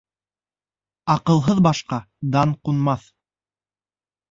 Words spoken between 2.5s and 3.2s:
ҡунмаҫ